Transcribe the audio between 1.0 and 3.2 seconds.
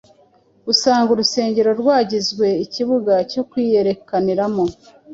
urusengero rwagizwe ikibuga